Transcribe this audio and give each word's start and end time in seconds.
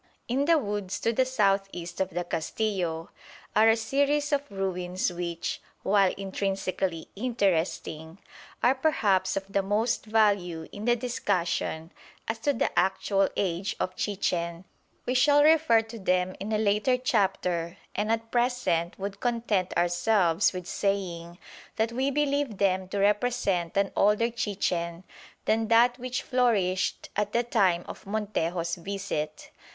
In 0.27 0.45
the 0.45 0.57
woods 0.57 0.99
to 1.01 1.13
the 1.13 1.25
south 1.27 1.69
east 1.71 2.01
of 2.01 2.09
the 2.09 2.23
Castillo 2.23 3.11
are 3.55 3.69
a 3.69 3.77
series 3.77 4.31
of 4.31 4.41
ruins 4.51 5.13
which, 5.13 5.61
while 5.83 6.11
intrinsically 6.17 7.07
interesting, 7.15 8.17
are 8.63 8.73
perhaps 8.73 9.37
of 9.37 9.53
most 9.63 10.07
value 10.07 10.67
in 10.71 10.85
the 10.85 10.95
discussion 10.95 11.91
as 12.27 12.39
to 12.39 12.51
the 12.51 12.71
actual 12.79 13.29
age 13.37 13.75
of 13.79 13.95
Chichen. 13.95 14.65
We 15.05 15.13
shall 15.13 15.43
refer 15.43 15.83
to 15.83 15.99
them 15.99 16.35
in 16.39 16.51
a 16.51 16.57
later 16.57 16.97
chapter, 16.97 17.77
and 17.93 18.11
at 18.11 18.31
present 18.31 18.97
would 18.97 19.19
content 19.19 19.71
ourselves 19.77 20.51
with 20.51 20.65
saying 20.65 21.37
that 21.75 21.91
we 21.91 22.09
believe 22.09 22.57
them 22.57 22.87
to 22.87 22.97
represent 22.97 23.77
an 23.77 23.91
older 23.95 24.31
Chichen 24.31 25.03
than 25.45 25.67
that 25.67 25.99
which 25.99 26.23
flourished 26.23 27.09
at 27.15 27.33
the 27.33 27.43
time 27.43 27.85
of 27.87 28.07
Montejo's 28.07 28.77
visit. 28.77 29.51